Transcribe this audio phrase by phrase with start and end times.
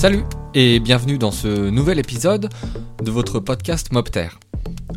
[0.00, 2.48] Salut et bienvenue dans ce nouvel épisode
[3.04, 4.28] de votre podcast Mopter.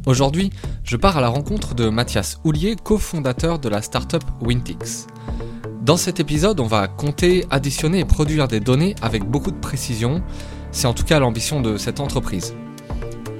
[0.05, 0.49] Aujourd'hui,
[0.85, 5.07] je pars à la rencontre de Mathias Houlier, cofondateur de la startup Wintix.
[5.81, 10.23] Dans cet épisode, on va compter, additionner et produire des données avec beaucoup de précision.
[10.71, 12.55] C'est en tout cas l'ambition de cette entreprise.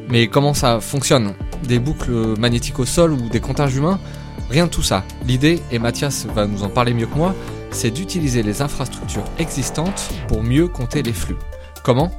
[0.09, 1.34] Mais comment ça fonctionne?
[1.66, 4.02] Des boucles magnétiques au sol ou des comptages humains?
[4.50, 5.05] Rien de tout ça.
[5.25, 7.34] L'idée, et Mathias va nous en parler mieux que moi,
[7.71, 11.37] c'est d'utiliser les infrastructures existantes pour mieux compter les flux.
[11.83, 12.11] Comment?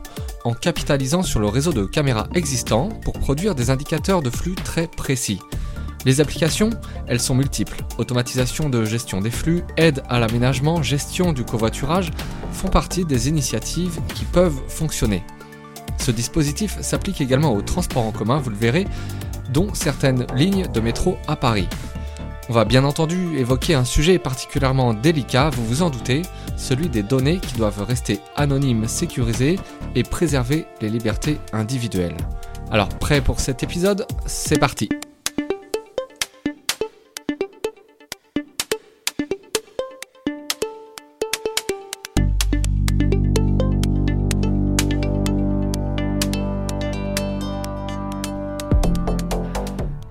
[0.44, 4.86] En capitalisant sur le réseau de caméras existant pour produire des indicateurs de flux très
[4.86, 5.40] précis.
[6.04, 6.68] Les applications,
[7.06, 7.82] elles sont multiples.
[7.96, 12.10] Automatisation de gestion des flux, aide à l'aménagement, gestion du covoiturage
[12.52, 15.22] font partie des initiatives qui peuvent fonctionner.
[15.96, 18.86] Ce dispositif s'applique également au transport en commun, vous le verrez,
[19.50, 21.68] dont certaines lignes de métro à Paris.
[22.50, 26.20] On va bien entendu évoquer un sujet particulièrement délicat, vous vous en doutez,
[26.56, 29.58] celui des données qui doivent rester anonymes, sécurisées
[29.94, 32.16] et préserver les libertés individuelles.
[32.70, 34.06] Alors prêt pour cet épisode?
[34.26, 34.88] C'est parti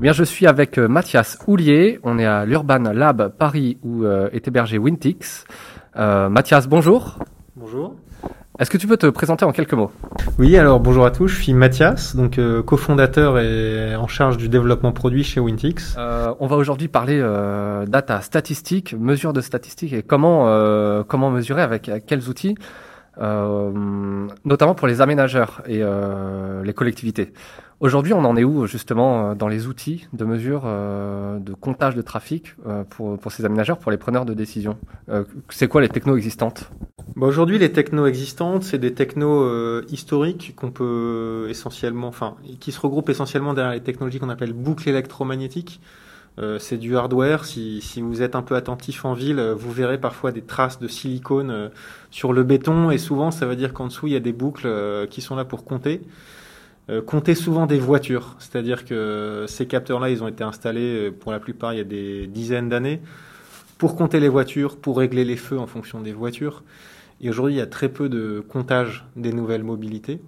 [0.03, 1.97] Bien, je suis avec euh, Mathias Houlier.
[2.03, 5.45] On est à l'Urban Lab Paris où euh, est hébergé Wintix.
[5.95, 7.19] Euh, Mathias, bonjour.
[7.55, 7.95] Bonjour.
[8.59, 9.91] Est-ce que tu peux te présenter en quelques mots?
[10.37, 14.91] Oui, alors bonjour à tous, je suis Mathias, donc cofondateur et en charge du développement
[14.91, 15.95] produit chez Wintix.
[15.97, 17.19] on va aujourd'hui parler
[17.87, 22.55] data, statistiques, mesures de statistiques et comment comment mesurer avec quels outils,
[23.19, 25.81] notamment pour les aménageurs et
[26.63, 27.33] les collectivités.
[27.83, 31.95] Aujourd'hui, on en est où justement euh, dans les outils de mesure euh, de comptage
[31.95, 34.77] de trafic euh, pour, pour ces aménageurs, pour les preneurs de décision
[35.49, 36.71] C'est quoi les technos existantes?
[37.17, 42.79] Bah Aujourd'hui, les technos existantes, c'est des technos historiques qu'on peut essentiellement, enfin, qui se
[42.79, 45.81] regroupent essentiellement derrière les technologies qu'on appelle boucles électromagnétiques.
[46.59, 47.43] c'est du hardware.
[47.43, 50.87] Si, si, vous êtes un peu attentif en ville, vous verrez parfois des traces de
[50.87, 51.69] silicone
[52.11, 54.69] sur le béton et souvent ça veut dire qu'en dessous il y a des boucles
[55.09, 56.01] qui sont là pour compter.
[56.89, 61.31] Euh, compter souvent des voitures, c'est-à-dire que ces capteurs-là, ils ont été installés euh, pour
[61.31, 62.99] la plupart il y a des dizaines d'années
[63.77, 66.63] pour compter les voitures, pour régler les feux en fonction des voitures.
[67.21, 70.21] Et aujourd'hui, il y a très peu de comptage des nouvelles mobilités.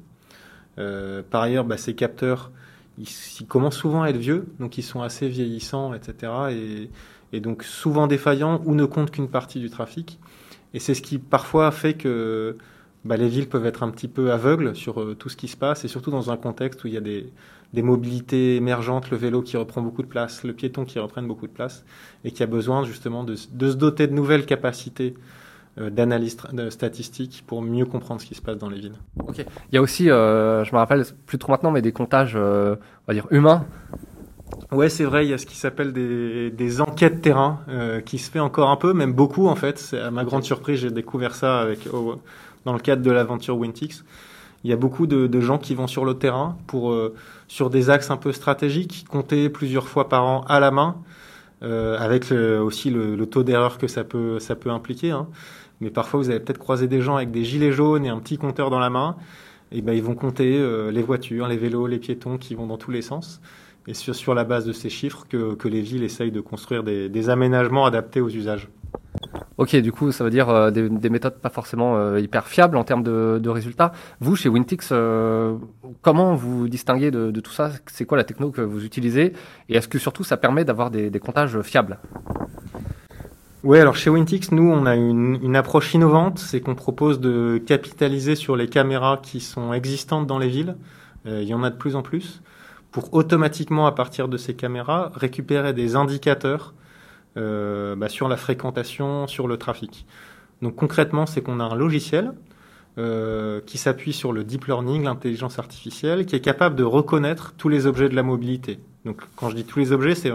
[0.77, 2.51] Euh, par ailleurs, bah, ces capteurs,
[2.97, 6.31] ils, commencent souvent à être vieux, donc ils sont assez vieillissants, etc.
[6.51, 6.89] Et,
[7.33, 10.19] et donc souvent défaillants ou ne comptent qu'une partie du trafic.
[10.73, 12.57] Et c'est ce qui parfois fait que
[13.05, 15.55] bah, les villes peuvent être un petit peu aveugles sur euh, tout ce qui se
[15.55, 17.31] passe, et surtout dans un contexte où il y a des,
[17.73, 21.47] des mobilités émergentes, le vélo qui reprend beaucoup de place, le piéton qui reprend beaucoup
[21.47, 21.85] de place,
[22.23, 25.13] et qui a besoin justement de, de se doter de nouvelles capacités
[25.77, 26.37] euh, d'analyse
[26.69, 28.99] statistique pour mieux comprendre ce qui se passe dans les villes.
[29.19, 29.37] Ok.
[29.71, 32.77] Il y a aussi, euh, je me rappelle plus trop maintenant, mais des comptages, on
[33.07, 33.65] va dire humains.
[34.71, 35.25] Ouais, c'est vrai.
[35.25, 37.59] Il y a ce qui s'appelle des, des enquêtes terrain
[38.05, 39.95] qui se fait encore un peu, même beaucoup en fait.
[40.01, 41.87] À ma grande surprise, j'ai découvert ça avec
[42.65, 44.03] dans le cadre de l'aventure Wintix.
[44.63, 47.13] Il y a beaucoup de, gens qui vont sur le terrain pour euh,
[47.47, 50.95] sur des axes un peu stratégiques, compter plusieurs fois par an à la main,
[51.61, 55.11] euh, avec aussi le, taux d'erreur que ça peut ça peut impliquer.
[55.11, 55.27] Hein.
[55.81, 58.37] Mais parfois, vous allez peut-être croiser des gens avec des gilets jaunes et un petit
[58.37, 59.15] compteur dans la main.
[59.71, 62.77] Et ben, ils vont compter euh, les voitures, les vélos, les piétons qui vont dans
[62.77, 63.41] tous les sens.
[63.87, 66.83] Et sur, sur la base de ces chiffres que, que les villes essayent de construire
[66.83, 68.69] des, des aménagements adaptés aux usages.
[69.57, 72.83] Ok, du coup, ça veut dire euh, des, méthodes pas forcément euh, hyper fiables en
[72.83, 73.93] termes de, résultats.
[74.19, 75.55] Vous, chez Wintix, euh,
[76.01, 77.71] comment vous distinguez de, tout ça?
[77.87, 79.33] C'est quoi la techno que vous utilisez?
[79.69, 81.99] Et est-ce que surtout ça permet d'avoir des, comptages fiables?
[83.63, 88.35] Oui, alors chez Wintix, nous, on a une, approche innovante, c'est qu'on propose de capitaliser
[88.35, 90.75] sur les caméras qui sont existantes dans les villes.
[91.25, 92.41] il y en a de plus en plus.
[92.91, 96.81] Pour automatiquement, à partir de ces caméras, récupérer des indicateurs euh,
[97.35, 100.05] bah, sur la fréquentation, sur le trafic.
[100.61, 102.31] Donc concrètement, c'est qu'on a un logiciel
[102.97, 107.67] euh, qui s'appuie sur le deep learning, l'intelligence artificielle, qui est capable de reconnaître tous
[107.67, 108.79] les objets de la mobilité.
[109.03, 110.31] Donc quand je dis tous les objets, c'est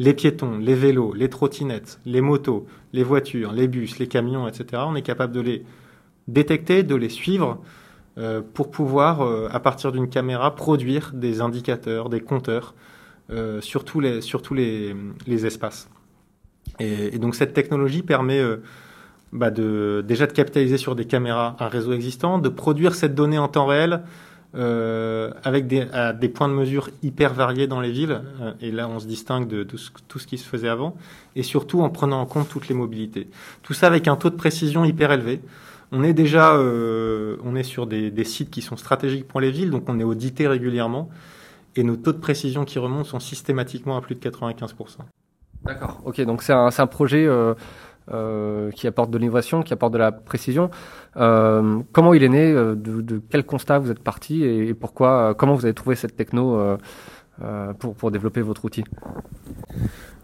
[0.00, 4.82] les piétons, les vélos, les trottinettes, les motos, les voitures, les bus, les camions, etc.
[4.86, 5.64] On est capable de les
[6.26, 7.62] détecter, de les suivre
[8.18, 12.74] euh, pour pouvoir, euh, à partir d'une caméra, produire des indicateurs, des compteurs
[13.30, 14.96] euh, sur tous les, sur tous les,
[15.28, 15.88] les espaces.
[16.80, 18.62] Et, donc cette technologie permet euh,
[19.32, 23.48] bah déjà de capitaliser sur des caméras, un réseau existant, de produire cette donnée en
[23.48, 24.02] temps réel
[24.54, 25.84] euh, avec des,
[26.28, 28.20] points de mesure hyper variés dans les villes.
[28.40, 30.96] Euh, et là, on se distingue de, tout, ce, qui se faisait avant.
[31.34, 33.28] Et surtout en prenant en compte toutes les mobilités.
[33.62, 35.40] Tout ça avec un taux de précision hyper élevé.
[35.90, 39.70] On est déjà, on est sur des, des, sites qui sont stratégiques pour les villes,
[39.70, 41.08] donc on est audité régulièrement,
[41.76, 44.74] et nos taux de précision qui remontent sont systématiquement à plus de 95%.
[45.64, 46.00] D'accord.
[46.04, 47.54] Ok, donc c'est un, un, projet euh,
[48.12, 50.70] euh, qui apporte de l'innovation, qui apporte de la précision.
[51.16, 55.54] Euh, comment il est né de, de, quel constat vous êtes parti et, pourquoi Comment
[55.54, 56.76] vous avez trouvé cette techno
[57.78, 58.84] pour, pour développer votre outil?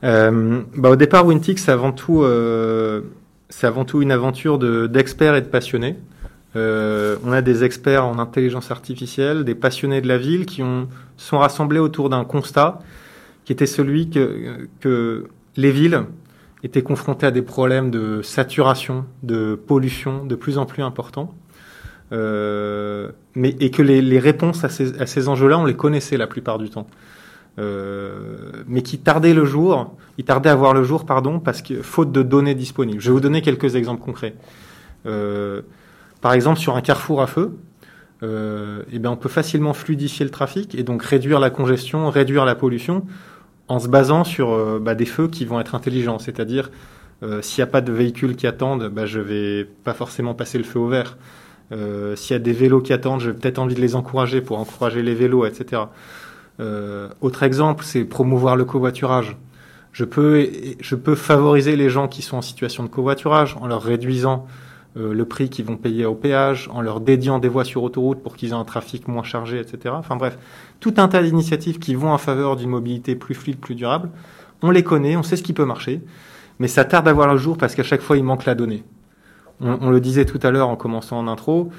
[0.03, 0.31] Bah,
[0.91, 2.25] Au départ, Wintix, c'est avant tout
[3.49, 4.59] c'est avant tout une aventure
[4.89, 5.97] d'experts et de passionnés.
[6.57, 10.89] Euh, on a des experts en intelligence artificielle, des passionnés de la ville qui ont,
[11.17, 12.81] sont rassemblés autour d'un constat
[13.51, 15.27] qui était celui que,
[15.57, 16.05] les villes
[16.63, 21.35] étaient confrontées à des problèmes de saturation, de pollution de plus en plus importants.
[22.13, 26.87] Euh, et que les, réponses à ces, enjeux-là, on les connaissait la plupart du temps.
[27.59, 31.83] Euh, mais qui tardait le jour, il tardait à voir le jour, pardon, parce que
[31.83, 33.01] faute de données disponibles.
[33.01, 34.37] Je vais vous donner quelques exemples concrets.
[35.07, 35.63] Euh,
[36.21, 37.59] par exemple, sur un carrefour à feu,
[38.23, 42.55] eh bien, on peut facilement fluidifier le trafic et donc réduire la congestion, réduire la
[42.55, 43.05] pollution
[43.71, 46.19] en se basant sur euh, bah, des feux qui vont être intelligents.
[46.19, 46.71] C'est-à-dire,
[47.23, 50.59] euh, s'il n'y a pas de véhicules qui attendent, bah, je vais pas forcément passer
[50.59, 51.17] le feu au vert.
[51.71, 54.59] Euh, s'il y a des vélos qui attendent, j'ai peut-être envie de les encourager pour
[54.59, 55.83] encourager les vélos, etc.
[57.23, 59.39] Autre exemple, c'est promouvoir le covoiturage.
[59.93, 64.47] Je peux favoriser les gens qui sont en situation de covoiturage en leur réduisant
[64.97, 68.23] euh, le prix qu'ils vont payer au péage, en leur dédiant des voies sur autoroute
[68.23, 69.95] pour qu'ils aient un trafic moins chargé, etc.
[69.97, 70.39] Enfin bref,
[70.81, 74.11] tout un tas d'initiatives qui vont en faveur d'une mobilité plus fluide, plus durable.
[74.63, 76.03] On les connaît, on sait ce qui peut marcher,
[76.59, 78.85] mais ça tarde à voir le jour parce qu'à chaque fois, il manque la donnée.
[79.61, 81.71] On, on le disait tout à l'heure en commençant en intro,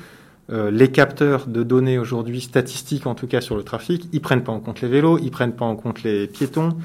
[0.51, 4.43] euh, les capteurs de données aujourd'hui statistiques, en tout cas sur le trafic, ils prennent
[4.43, 6.77] pas en compte les vélos, ils prennent pas en compte les piétons.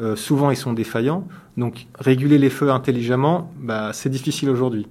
[0.00, 1.28] Euh, souvent, ils sont défaillants.
[1.56, 4.88] Donc, réguler les feux intelligemment, bah, c'est difficile aujourd'hui.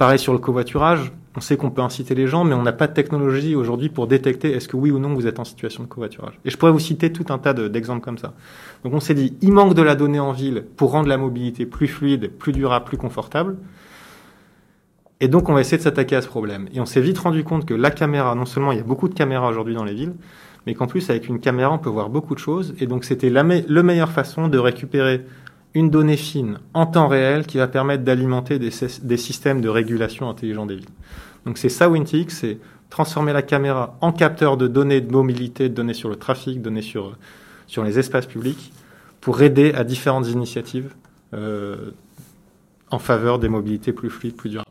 [0.00, 1.12] Pareil sur le covoiturage.
[1.36, 4.06] On sait qu'on peut inciter les gens, mais on n'a pas de technologie aujourd'hui pour
[4.06, 6.40] détecter est-ce que oui ou non vous êtes en situation de covoiturage.
[6.46, 8.32] Et je pourrais vous citer tout un tas d'exemples comme ça.
[8.82, 11.66] Donc, on s'est dit, il manque de la donnée en ville pour rendre la mobilité
[11.66, 13.58] plus fluide, plus durable, plus confortable.
[15.20, 16.70] Et donc, on va essayer de s'attaquer à ce problème.
[16.72, 19.10] Et on s'est vite rendu compte que la caméra, non seulement il y a beaucoup
[19.10, 20.14] de caméras aujourd'hui dans les villes,
[20.66, 22.74] mais qu'en plus, avec une caméra, on peut voir beaucoup de choses.
[22.80, 25.26] Et donc, c'était la, le meilleure façon de récupérer
[25.74, 28.70] une donnée fine en temps réel qui va permettre d'alimenter des,
[29.02, 30.88] des, systèmes de régulation intelligents des villes.
[31.46, 32.58] Donc, c'est ça Wintix, c'est
[32.90, 36.82] transformer la caméra en capteur de données de mobilité, de données sur le trafic, données
[36.82, 37.16] sur,
[37.66, 38.72] sur les espaces publics,
[39.20, 40.92] pour aider à différentes initiatives
[41.34, 41.92] euh,
[42.90, 44.70] en faveur des mobilités plus fluides, plus durables.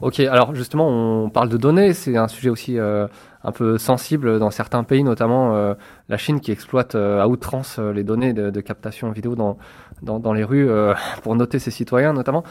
[0.00, 0.88] Ok, alors justement,
[1.24, 3.06] on parle de données, c'est un sujet aussi euh,
[3.44, 5.74] un peu sensible dans certains pays, notamment euh,
[6.08, 9.58] la Chine qui exploite euh, à outrance les données de, de, captation vidéo dans,
[10.02, 10.68] dans, dans les rues
[11.22, 12.44] pour noter ses citoyens notamment.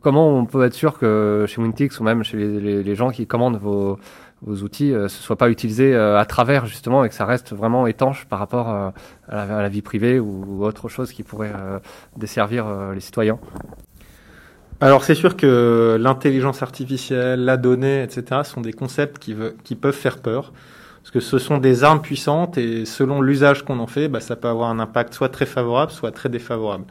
[0.00, 3.28] Comment on peut être sûr que chez Wintix ou même chez les, les, gens qui
[3.28, 3.96] commandent vos,
[4.42, 8.24] vos outils, ce soit pas utilisé à travers justement et que ça reste vraiment étanche
[8.24, 8.92] par rapport à
[9.28, 11.52] la, à, la, vie privée ou, autre chose qui pourrait
[12.16, 13.38] desservir les citoyens?
[14.84, 18.42] Alors c'est sûr que l'intelligence artificielle, la donnée, etc.
[18.44, 20.52] sont des concepts qui, peuvent faire peur.
[21.00, 24.36] Parce que ce sont des armes puissantes et selon l'usage qu'on en fait, bah, ça
[24.36, 26.84] peut avoir un impact soit très favorable, soit très défavorable.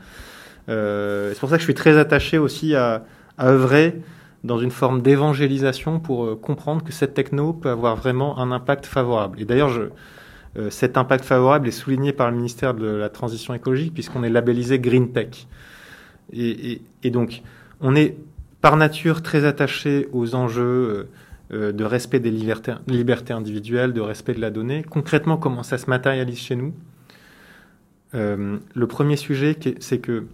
[0.69, 3.03] Euh, c'est pour ça que je suis très attaché aussi à,
[3.39, 4.01] œuvrer
[4.43, 8.88] dans une forme d'évangélisation pour euh, comprendre que cette techno peut avoir vraiment un impact
[8.88, 9.39] favorable.
[9.39, 9.69] Et d'ailleurs,
[10.57, 14.31] euh, cet impact favorable est souligné par le ministère de la Transition écologique puisqu'on est
[14.31, 15.45] labellisé Green Tech.
[16.31, 16.81] Et
[17.12, 17.43] donc,
[17.83, 18.17] on est
[18.61, 21.09] par nature très attaché aux enjeux
[21.51, 24.83] euh, de respect des libertés, libertés, individuelles, de respect de la donnée.
[24.89, 26.73] Concrètement, comment ça se matérialise chez nous?
[28.15, 30.25] Euh, Le premier sujet, c'est que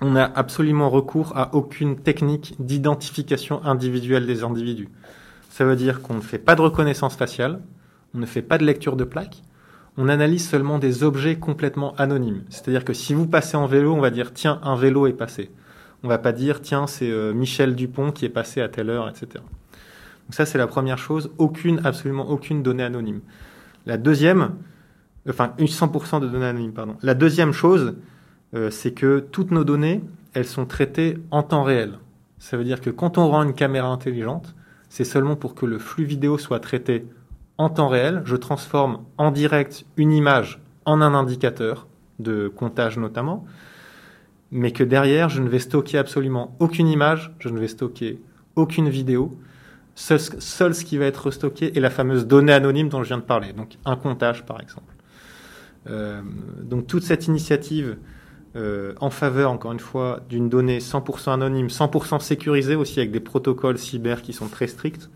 [0.00, 4.88] on n'a absolument recours à aucune technique d'identification individuelle des individus.
[5.48, 7.60] Ça veut dire qu'on ne fait pas de reconnaissance faciale,
[8.12, 9.42] on ne fait pas de lecture de plaques,
[9.96, 12.42] on analyse seulement des objets complètement anonymes.
[12.50, 15.50] C'est-à-dire que si vous passez en vélo, on va dire tiens, un vélo est passé.
[16.06, 19.08] On va pas dire, tiens, c'est euh, Michel Dupont qui est passé à telle heure,
[19.08, 19.26] etc.
[19.34, 19.42] Donc
[20.30, 21.32] ça, c'est la première chose.
[21.36, 23.22] Aucune, absolument aucune donnée anonyme.
[23.86, 24.52] La deuxième,
[25.28, 26.94] enfin, 100% de données anonymes, pardon.
[27.02, 27.96] La deuxième chose,
[28.54, 30.00] euh, c'est que toutes nos données,
[30.32, 31.98] elles sont traitées en temps réel.
[32.38, 34.54] Ça veut dire que quand on rend une caméra intelligente,
[34.88, 37.04] c'est seulement pour que le flux vidéo soit traité
[37.58, 38.22] en temps réel.
[38.26, 41.88] Je transforme en direct une image en un indicateur
[42.20, 43.44] de comptage notamment
[44.50, 48.20] mais que derrière, je ne vais stocker absolument aucune image, je ne vais stocker
[48.54, 49.30] aucune vidéo.
[49.94, 53.22] Seul, ce qui va être stocké est la fameuse donnée anonyme dont je viens de
[53.22, 54.94] parler, donc un comptage par exemple.
[55.88, 56.20] Euh,
[56.62, 57.96] donc toute cette initiative
[59.00, 63.76] en faveur, encore une fois, d'une donnée 100% anonyme, 100% sécurisée aussi avec des protocoles
[63.76, 65.10] cyber qui sont très stricts,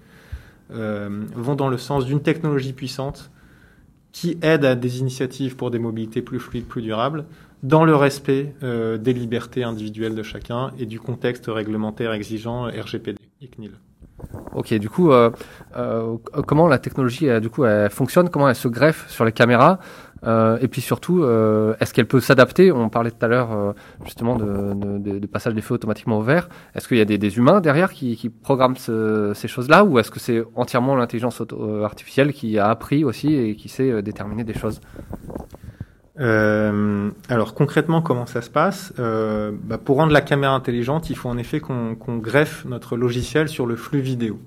[0.69, 3.31] vont dans le sens d'une technologie puissante
[4.13, 7.25] qui aide à des initiatives pour des mobilités plus fluides, plus durables,
[7.63, 13.19] dans le respect euh, des libertés individuelles de chacun et du contexte réglementaire exigeant RGPD
[13.43, 13.51] et.
[14.55, 15.31] Ok, du coup, euh,
[15.77, 18.29] euh, comment la technologie, du coup, elle fonctionne?
[18.29, 19.79] Comment elle se greffe sur les caméras?
[20.25, 22.73] Et puis surtout, est-ce qu'elle peut s'adapter?
[22.73, 23.75] On parlait tout à l'heure
[24.05, 26.49] justement de, de, de, passage des feux automatiquement au vert.
[26.75, 30.11] Est-ce qu'il y a des, des, humains derrière qui, qui programment ces choses-là, ou est-ce
[30.11, 31.43] que c'est entièrement l'intelligence
[31.83, 34.81] artificielle qui a appris aussi et qui sait déterminer des choses?
[36.21, 38.93] Euh, alors concrètement, comment ça se passe?
[38.99, 43.49] Euh, bah, Pour rendre la caméra intelligente, il faut en effet qu'on greffe notre logiciel
[43.49, 44.39] sur le flux vidéo.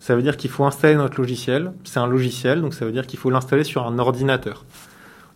[0.00, 1.72] Ça veut dire qu'il faut installer notre logiciel.
[1.84, 4.64] C'est un logiciel, donc ça veut dire qu'il faut l'installer sur un ordinateur.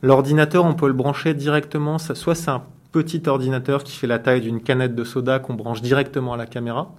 [0.03, 1.99] L'ordinateur, on peut le brancher directement.
[1.99, 5.83] Soit c'est un petit ordinateur qui fait la taille d'une canette de soda qu'on branche
[5.83, 6.93] directement à la caméra.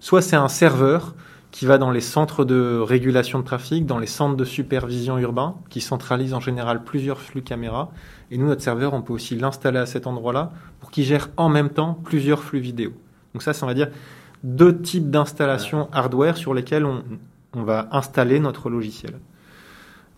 [0.00, 1.14] Soit c'est un serveur
[1.52, 5.54] qui va dans les centres de régulation de trafic, dans les centres de supervision urbain,
[5.68, 7.90] qui centralisent en général plusieurs flux caméras.
[8.30, 11.48] Et nous, notre serveur, on peut aussi l'installer à cet endroit-là pour qu'il gère en
[11.48, 12.92] même temps plusieurs flux vidéo.
[13.34, 13.88] Donc ça, c'est, on va dire,
[14.42, 17.02] deux types d'installations hardware sur lesquelles on,
[17.54, 19.14] on, va installer notre logiciel.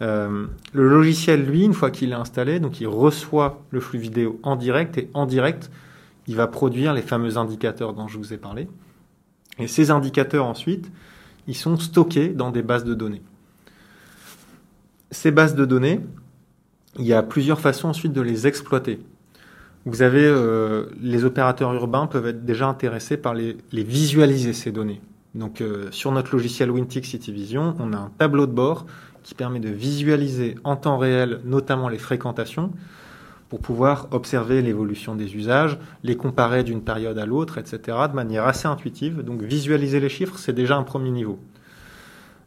[0.03, 4.41] Euh, le logiciel, lui, une fois qu'il est installé, donc il reçoit le flux vidéo
[4.43, 5.71] en direct et en direct,
[6.27, 8.69] il va produire les fameux indicateurs dont je vous ai parlé.
[9.59, 10.91] Et ces indicateurs ensuite,
[11.47, 13.23] ils sont stockés dans des bases de données.
[15.11, 16.01] Ces bases de données,
[16.99, 19.01] il y a plusieurs façons ensuite de les exploiter.
[19.87, 25.01] Vous avez euh, les opérateurs urbains peuvent être déjà intéressés par les, visualiser ces données.
[25.35, 28.87] Donc euh, sur notre logiciel Wintix City Vision, on a un tableau de bord
[29.23, 32.71] qui permet de visualiser en temps réel notamment les fréquentations
[33.51, 37.79] pour pouvoir observer l'évolution des usages, les comparer d'une période à l'autre, etc.,
[38.11, 39.23] de manière assez intuitive.
[39.23, 41.39] Donc visualiser les chiffres, c'est déjà un premier niveau.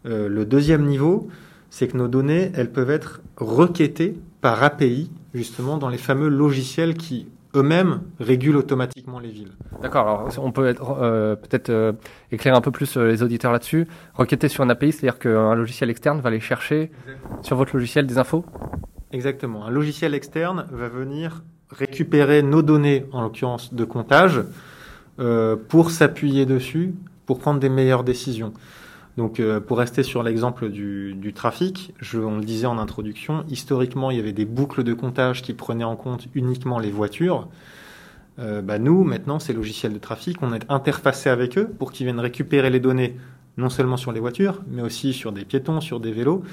[0.05, 1.29] Euh, le deuxième niveau,
[1.69, 6.95] c'est que nos données, elles peuvent être requêtées par API, justement, dans les fameux logiciels
[6.95, 9.51] qui eux-mêmes régulent automatiquement les villes.
[9.81, 11.93] D'accord, alors on peut euh, peut-être euh,
[12.31, 13.87] éclairer un peu plus les auditeurs là-dessus.
[14.13, 16.91] Requêter sur un API, c'est-à-dire qu'un logiciel externe va aller chercher
[17.41, 18.45] sur votre logiciel des infos?
[19.11, 19.65] Exactement.
[19.65, 24.41] Un logiciel externe va venir récupérer nos données, en l'occurrence de comptage,
[25.19, 26.93] euh, pour s'appuyer dessus,
[27.25, 28.53] pour prendre des meilleures décisions.
[29.17, 34.11] Donc, euh, pour rester sur l'exemple du, trafic, je, on le disait en introduction, historiquement,
[34.11, 37.49] il y avait des boucles de comptage qui prenaient en compte uniquement les voitures.
[38.37, 42.05] Euh, bah nous, maintenant, ces logiciels de trafic, on est interfacé avec eux pour qu'ils
[42.05, 43.17] viennent récupérer les données,
[43.57, 46.43] non seulement sur les voitures, mais aussi sur des piétons, sur des vélos,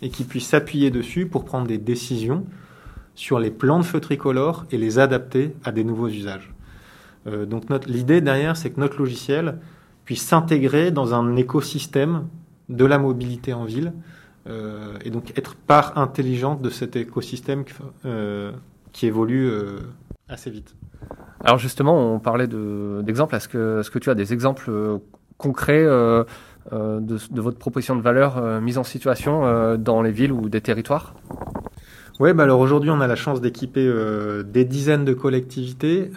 [0.00, 2.46] et qui puisse s'appuyer dessus pour prendre des décisions
[3.14, 6.54] sur les plans de feu tricolore et les adapter à des nouveaux usages.
[7.26, 9.58] Euh, donc l'idée derrière, c'est que notre logiciel
[10.04, 12.26] puisse s'intégrer dans un écosystème
[12.68, 13.92] de la mobilité en ville
[14.46, 17.64] euh, et donc être part intelligente de cet écosystème
[18.04, 18.52] euh,
[18.92, 19.50] qui évolue
[20.28, 20.74] assez vite.
[21.40, 23.34] Alors justement, on parlait d'exemples.
[23.34, 24.70] est-ce que, est -ce que tu as des exemples
[25.36, 25.84] concrets
[26.72, 30.48] euh, de, votre proposition de valeur euh, mise en situation euh, dans les villes ou
[30.48, 31.14] des territoires?
[32.20, 33.92] Oui, bah alors aujourd'hui, on a la chance d'équiper
[34.44, 36.12] des dizaines de collectivités,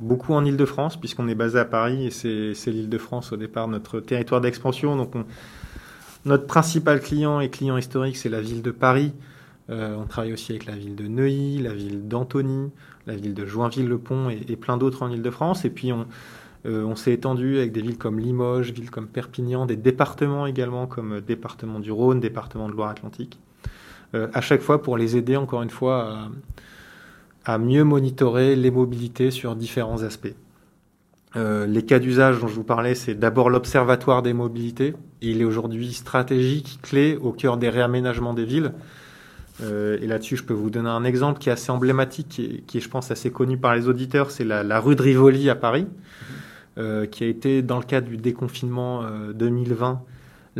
[0.00, 4.40] beaucoup en Ile-de-France, puisqu'on est basé à Paris et c'est l'Île-de-France au départ notre territoire
[4.40, 4.96] d'expansion.
[4.96, 5.12] Donc,
[6.24, 9.12] notre principal client et client historique, c'est la ville de Paris.
[9.68, 12.70] on travaille aussi avec la ville de Neuilly, la ville d'Antony,
[13.06, 15.64] la ville de Joinville-le-Pont et, plein d'autres en Ile-de-France.
[15.64, 16.06] Et puis, on,
[16.66, 20.86] euh, on s'est étendu avec des villes comme Limoges, villes comme Perpignan, des départements également
[20.86, 23.38] comme euh, département du Rhône, département de Loire-Atlantique.
[24.14, 26.28] Euh, à chaque fois pour les aider encore une fois à,
[27.58, 30.34] mieux monitorer les mobilités sur différents aspects.
[31.34, 34.94] les cas d'usage dont je vous parlais, c'est d'abord l'observatoire des mobilités.
[35.20, 38.72] Il est aujourd'hui stratégique, clé au cœur des réaménagements des villes.
[39.62, 42.80] et là-dessus, je peux vous donner un exemple qui est assez emblématique, et qui est,
[42.80, 44.30] je pense, assez connu par les auditeurs.
[44.30, 45.86] C'est la, rue de Rivoli à Paris.
[46.78, 49.02] Euh, qui a été, dans le cadre du déconfinement
[49.34, 49.94] 2020, euh,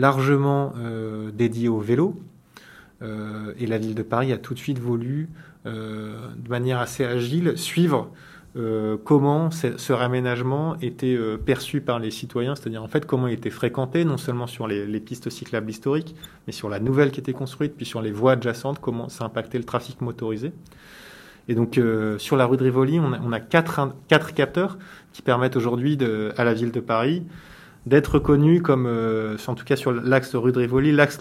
[0.00, 2.18] largement euh, dédié au vélo.
[3.02, 5.28] et la ville de Paris a tout de suite voulu,
[5.66, 8.10] de manière assez agile, suivre
[9.04, 14.06] comment ce réaménagement était perçu par les citoyens, c'est-à-dire en fait comment il était fréquenté,
[14.06, 16.14] non seulement sur les, pistes cyclables historiques,
[16.46, 19.58] mais sur la nouvelle qui était construite, puis sur les voies adjacentes, comment ça impactait
[19.58, 20.52] le trafic motorisé.
[21.48, 21.78] Et donc
[22.18, 24.78] sur la rue de Rivoli, on a, quatre, quatre capteurs
[25.12, 25.98] qui permettent aujourd'hui
[26.36, 27.24] à la ville de Paris
[27.86, 31.20] d'être connu comme, euh, en tout cas sur l'axe rue de Rivoli, l'axe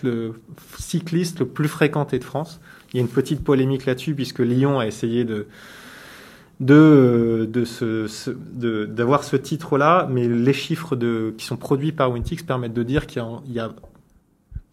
[0.78, 2.60] cycliste le plus fréquenté de France.
[2.94, 5.48] Il y a une petite polémique là-dessus puisque Lyon a essayé de,
[6.60, 7.50] de,
[8.86, 10.96] d'avoir ce titre-là, mais les chiffres
[11.38, 13.72] qui sont produits par Wintix permettent de dire qu'il y a,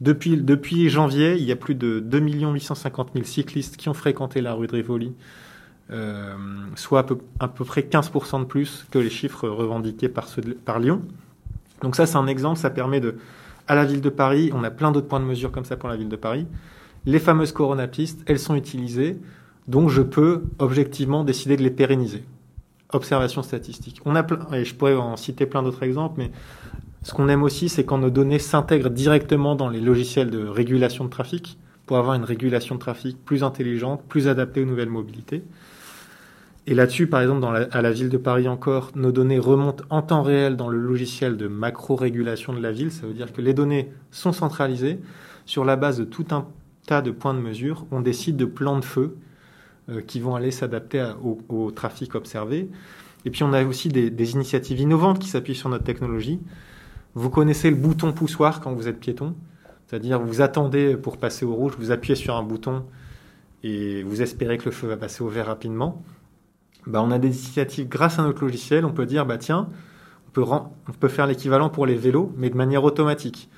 [0.00, 4.52] depuis, janvier, il y a plus de 2 850 000 cyclistes qui ont fréquenté la
[4.52, 5.14] rue de Rivoli,
[5.90, 6.35] euh,
[6.75, 7.07] soit
[7.38, 11.02] à peu, près 15% de plus que les chiffres revendiqués par Lyon.
[11.83, 13.16] Donc ça, c'est un exemple, ça permet de,
[13.69, 15.88] à la ville de Paris, on a plein d'autres points de mesure comme ça pour
[15.88, 16.47] la ville de Paris,
[17.04, 19.18] les fameuses coronapistes, elles sont utilisées,
[19.68, 22.25] donc je peux objectivement décider de les pérenniser.
[22.92, 24.00] Observation statistique.
[24.04, 26.30] On a plein, et je pourrais en citer plein d'autres exemples, mais
[27.02, 31.04] ce qu'on aime aussi, c'est quand nos données s'intègrent directement dans les logiciels de régulation
[31.04, 35.42] de trafic pour avoir une régulation de trafic plus intelligente, plus adaptée aux nouvelles mobilités.
[36.68, 40.23] Et là-dessus, par exemple, à la ville de Paris encore, nos données remontent en temps
[40.23, 42.92] réel dans le logiciel de macro-régulation de la ville.
[42.92, 45.00] Ça veut dire que les données sont centralisées
[45.44, 46.47] sur la base de tout un
[46.87, 47.87] tas de points de mesure.
[47.91, 49.17] On décide de plans de feu
[49.89, 51.12] euh, qui vont aller s'adapter
[51.49, 52.69] au, trafic observé.
[53.25, 56.41] Et puis on a aussi des, initiatives innovantes qui s'appuient sur notre technologie.
[57.15, 59.35] Vous connaissez le bouton poussoir quand vous êtes piéton,
[59.87, 62.85] c'est-à-dire vous attendez pour passer au rouge, vous appuyez sur un bouton
[63.62, 66.03] et vous espérez que le feu va passer au vert rapidement.
[66.87, 69.69] Bah, on a des initiatives grâce à notre logiciel, on peut dire bah tiens,
[70.37, 73.51] on peut faire l'équivalent pour les vélos, mais de manière automatique.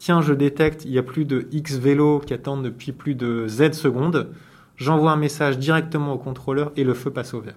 [0.00, 3.46] Tiens, je détecte, il y a plus de X vélos qui attendent depuis plus de
[3.46, 4.30] Z secondes.
[4.76, 7.56] J'envoie un message directement au contrôleur et le feu passe au vert.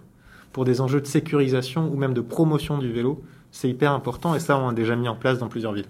[0.52, 4.42] Pour des enjeux de sécurisation ou même de promotion du vélo, c'est hyper important et
[4.42, 5.88] ça, on a déjà mis en place dans plusieurs villes.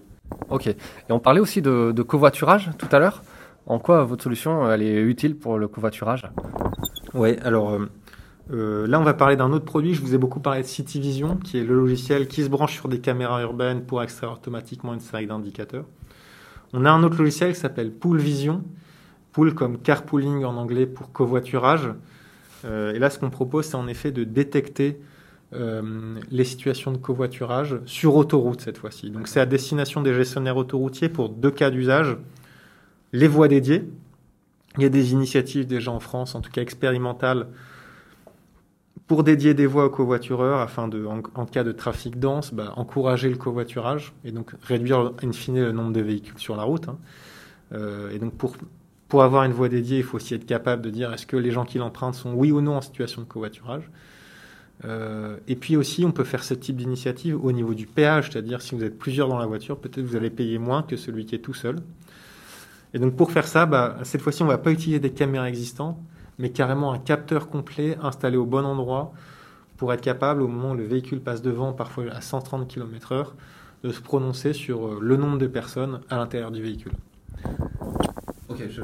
[0.52, 0.68] Ok.
[0.68, 0.78] Et
[1.10, 3.24] on parlait aussi de, de covoiturage tout à l'heure.
[3.66, 6.30] En quoi votre solution elle est utile pour le covoiturage?
[7.16, 7.90] Ouais, alors euh,
[8.52, 9.96] euh, là, on va parler d'un autre produit.
[9.96, 12.76] Je vous ai beaucoup parlé de City Vision, qui est le logiciel qui se branche
[12.76, 15.86] sur des caméras urbaines pour extraire automatiquement une série d'indicateurs.
[16.74, 18.64] On a un autre logiciel qui s'appelle Pool Vision.
[19.32, 21.90] Pool comme carpooling en anglais pour covoiturage.
[22.66, 25.00] Euh, et là, ce qu'on propose, c'est en effet de détecter
[25.54, 29.12] euh, les situations de covoiturage sur autoroute cette fois-ci.
[29.12, 32.18] Donc, c'est à destination des gestionnaires autoroutiers pour deux cas d'usage.
[33.12, 33.84] Les voies dédiées.
[34.78, 37.48] Il y a des initiatives déjà en France, en tout cas expérimentales,
[39.08, 43.30] pour dédier des voies aux covoitureurs afin de, en, cas de trafic dense, bah, encourager
[43.30, 46.88] le covoiturage et donc réduire in fine le nombre de véhicules sur la route.
[46.88, 46.98] hein.
[47.74, 48.56] Euh, et donc pour,
[49.08, 51.52] pour avoir une voie dédiée, il faut aussi être capable de dire est-ce que les
[51.52, 53.90] gens qui l'empruntent sont oui ou non en situation de covoiturage.
[54.86, 58.62] Euh, et puis aussi, on peut faire ce type d'initiative au niveau du péage, c'est-à-dire
[58.62, 61.36] si vous êtes plusieurs dans la voiture, peut-être vous allez payer moins que celui qui
[61.36, 61.78] est tout seul.
[62.94, 65.98] Et donc pour faire ça, bah, cette fois-ci, on va pas utiliser des caméras existantes,
[66.40, 69.14] mais carrément un capteur complet installé au bon endroit
[69.78, 73.28] pour être capable, au moment où le véhicule passe devant, parfois à 130 km/h,
[73.84, 76.94] de se prononcer sur euh, le nombre de personnes à l'intérieur du véhicule.
[78.50, 78.84] Ok, je, je.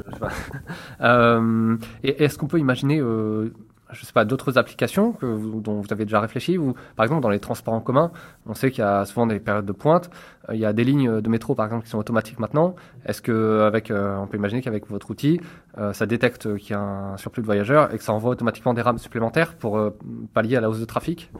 [1.00, 3.54] Euh, est-ce qu'on peut imaginer, euh,
[3.92, 7.22] je sais pas, d'autres applications que vous- dont vous avez déjà réfléchi ou par exemple
[7.22, 8.10] dans les transports en commun,
[8.46, 10.10] on sait qu'il y a souvent des périodes de pointe.
[10.48, 12.74] euh, Il y a des lignes de métro par exemple qui sont automatiques maintenant.
[13.06, 15.40] Est-ce que avec, euh, on peut imaginer qu'avec votre outil,
[15.78, 18.74] euh, ça détecte qu'il y a un surplus de voyageurs et que ça envoie automatiquement
[18.74, 19.90] des rames supplémentaires pour euh,
[20.34, 21.30] pallier à la hausse de trafic?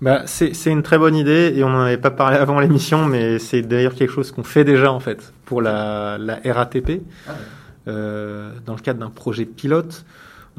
[0.00, 3.40] Bah, c'est une très bonne idée et on n'en avait pas parlé avant l'émission, mais
[3.40, 7.02] c'est d'ailleurs quelque chose qu'on fait déjà en fait pour la, la RATP.
[7.86, 10.04] Euh, dans le cadre d'un projet pilote,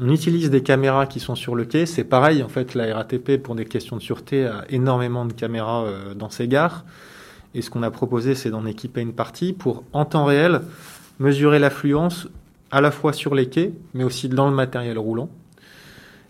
[0.00, 1.84] on utilise des caméras qui sont sur le quai.
[1.84, 5.84] C'est pareil en fait, la RATP pour des questions de sûreté a énormément de caméras
[5.84, 6.84] euh, dans ses gares.
[7.54, 10.62] Et ce qu'on a proposé, c'est d'en équiper une partie pour en temps réel
[11.18, 12.28] mesurer l'affluence
[12.70, 15.28] à la fois sur les quais, mais aussi dans le matériel roulant.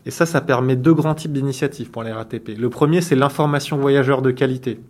[0.06, 2.58] Et ça, ça permet deux grands types d'initiatives pour les RATP.
[2.58, 4.80] Le premier, c'est l'information voyageur de qualité.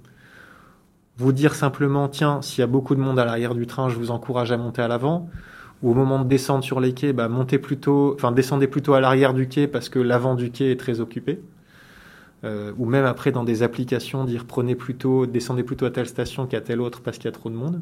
[1.18, 3.96] Vous dire simplement, tiens, s'il y a beaucoup de monde à l'arrière du train, je
[3.96, 5.28] vous encourage à monter à l'avant.
[5.82, 9.00] Ou au moment de descendre sur les quais, bah, montez plutôt, enfin, descendez plutôt à
[9.00, 11.40] l'arrière du quai parce que l'avant du quai est très occupé.
[12.42, 16.46] Euh, ou même après dans des applications, dire prenez plutôt, descendez plutôt à telle station
[16.46, 17.80] qu'à telle autre parce qu'il y a trop de monde.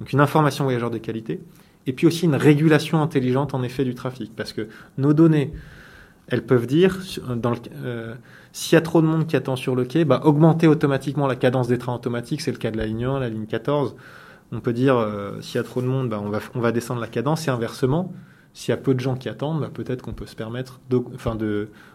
[0.00, 1.40] Donc une information voyageur de qualité.
[1.86, 4.34] Et puis aussi une régulation intelligente en effet du trafic.
[4.34, 4.68] Parce que
[4.98, 5.52] nos données,
[6.28, 7.40] elles peuvent dire, le,
[7.84, 8.14] euh,
[8.52, 11.36] s'il y a trop de monde qui attend sur le quai, bah, augmenter automatiquement la
[11.36, 12.40] cadence des trains automatiques.
[12.40, 13.94] C'est le cas de la ligne 1, la ligne 14.
[14.52, 16.72] On peut dire, euh, s'il y a trop de monde, bah, on, va, on va
[16.72, 17.48] descendre la cadence.
[17.48, 18.12] Et inversement,
[18.54, 20.80] s'il y a peu de gens qui attendent, bah, peut-être qu'on peut se permettre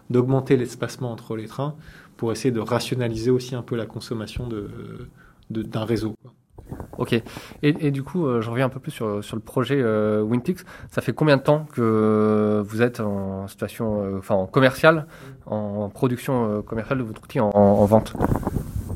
[0.09, 1.75] d'augmenter l'espacement entre les trains
[2.17, 4.69] pour essayer de rationaliser aussi un peu la consommation de,
[5.49, 6.13] de- d'un réseau.
[6.97, 7.21] Ok.
[7.63, 10.63] Et, du coup, euh, je reviens un peu plus sur, sur le projet euh, Wintix.
[10.89, 14.49] Ça fait combien de temps que vous êtes en situation, euh, enfin en
[15.45, 18.13] en production commerciale de votre outil en vente?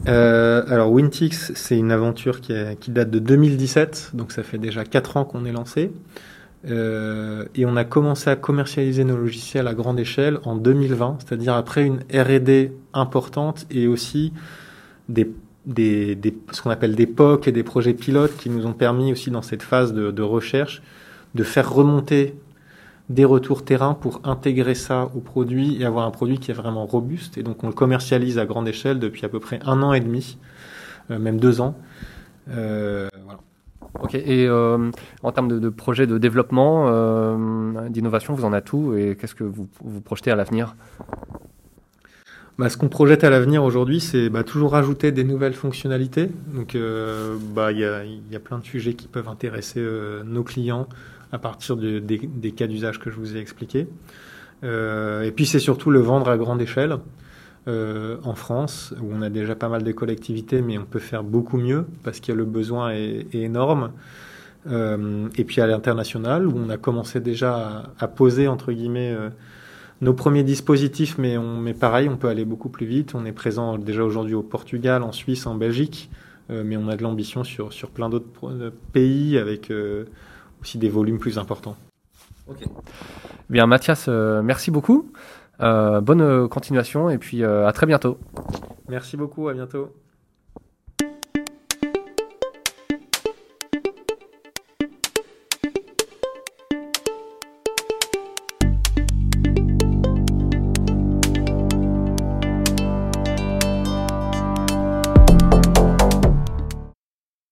[0.07, 2.53] Euh, alors Wintix, c'est une aventure qui,
[2.89, 5.91] date de 2017, donc ça fait déjà 4 ans qu'on est lancé.
[6.65, 11.85] et on a commencé à commercialiser nos logiciels à grande échelle en 2020, c'est-à-dire après
[11.85, 14.33] une R&D importante et aussi
[15.09, 15.31] des,
[16.51, 19.41] ce qu'on appelle des POC et des projets pilotes qui nous ont permis aussi dans
[19.41, 20.81] cette phase de recherche
[21.35, 22.33] de faire remonter
[23.09, 26.85] des retours terrain pour intégrer ça au produit et avoir un produit qui est vraiment
[26.85, 27.37] robuste.
[27.37, 29.99] Et donc on le commercialise à grande échelle depuis à peu près un an et
[29.99, 30.37] demi,
[31.11, 31.75] euh, même deux ans.
[32.49, 33.39] Euh, voilà.
[34.01, 34.91] Ok, et euh,
[35.23, 39.35] en termes de, de projet de développement, euh, d'innovation, vous en avez tout et qu'est-ce
[39.35, 40.75] que vous, vous projetez à l'avenir?
[42.57, 46.29] Bah, ce qu'on projette à l'avenir aujourd'hui, c'est bah, toujours rajouter des nouvelles fonctionnalités.
[46.53, 49.85] Donc, euh, bah, il y, a, y, a, plein de sujets qui peuvent intéresser
[50.25, 50.87] nos clients
[51.35, 53.87] à partir de, des, cas d'usage que je vous ai expliqués.
[54.63, 56.97] Euh, et puis, c'est surtout le vendre à grande échelle.
[57.67, 61.23] Euh, en France, où on a déjà pas mal de collectivités, mais on peut faire
[61.23, 63.91] beaucoup mieux parce que le besoin est, énorme.
[64.67, 69.17] Euh, et puis à l'international, où on a commencé déjà à, à poser, entre guillemets,
[70.01, 73.15] nos premiers dispositifs, mais, on, mais pareil, on peut aller beaucoup plus vite.
[73.15, 76.11] On est présent déjà aujourd'hui au Portugal, en Suisse, en Belgique,
[76.49, 78.29] mais on a de l'ambition sur, sur plein d'autres
[78.93, 79.71] pays avec
[80.65, 81.75] aussi des volumes plus importants.
[82.47, 82.65] Ok.
[83.49, 85.11] Bien, Mathias, euh, merci beaucoup.
[85.59, 88.17] bonne continuation et puis à très bientôt.
[88.89, 89.93] Merci beaucoup, à bientôt.